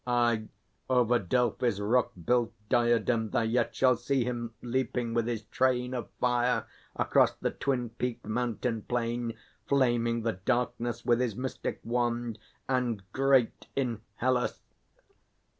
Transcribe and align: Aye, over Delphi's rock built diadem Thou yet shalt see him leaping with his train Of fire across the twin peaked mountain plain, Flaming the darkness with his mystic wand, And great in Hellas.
Aye, 0.07 0.47
over 0.89 1.19
Delphi's 1.19 1.79
rock 1.79 2.13
built 2.25 2.53
diadem 2.69 3.29
Thou 3.29 3.41
yet 3.43 3.75
shalt 3.75 3.99
see 3.99 4.23
him 4.23 4.55
leaping 4.63 5.13
with 5.13 5.27
his 5.27 5.43
train 5.43 5.93
Of 5.93 6.09
fire 6.19 6.65
across 6.95 7.33
the 7.33 7.51
twin 7.51 7.89
peaked 7.91 8.25
mountain 8.25 8.81
plain, 8.81 9.37
Flaming 9.67 10.23
the 10.23 10.33
darkness 10.33 11.05
with 11.05 11.19
his 11.19 11.35
mystic 11.35 11.81
wand, 11.83 12.39
And 12.67 13.03
great 13.13 13.67
in 13.75 14.01
Hellas. 14.15 14.59